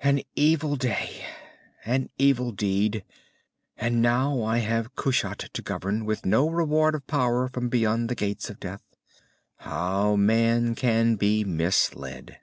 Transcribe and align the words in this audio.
"An 0.00 0.22
evil 0.34 0.74
day, 0.74 1.24
an 1.84 2.10
evil 2.18 2.50
deed. 2.50 3.04
And 3.76 4.02
now 4.02 4.42
I 4.42 4.58
have 4.58 4.96
Kushat 4.96 5.50
to 5.52 5.62
govern, 5.62 6.04
with 6.04 6.26
no 6.26 6.50
reward 6.50 6.96
of 6.96 7.06
power 7.06 7.46
from 7.46 7.68
beyond 7.68 8.08
the 8.08 8.16
Gates 8.16 8.50
of 8.50 8.58
Death. 8.58 8.82
How 9.58 10.16
man 10.16 10.74
can 10.74 11.14
be 11.14 11.44
misled!" 11.44 12.40